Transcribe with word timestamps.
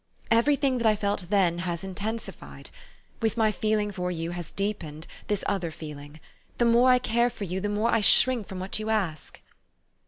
Every 0.31 0.55
thing 0.55 0.79
that 0.79 0.87
I 0.87 0.95
felt 0.95 1.27
then 1.29 1.59
has 1.59 1.83
inten 1.83 2.15
sified. 2.19 2.71
With 3.21 3.37
my 3.37 3.51
feeling 3.51 3.91
for 3.91 4.09
you 4.09 4.31
has 4.31 4.51
deepened 4.51 5.05
this 5.27 5.43
other 5.45 5.69
feeling. 5.69 6.19
The 6.57 6.65
more 6.65 6.89
I 6.89 6.97
care 6.97 7.29
for 7.29 7.43
you, 7.43 7.61
the 7.61 7.69
more 7.69 7.91
I 7.91 7.99
shrink 7.99 8.47
from 8.47 8.59
what 8.59 8.79
you 8.79 8.89
ask." 8.89 9.39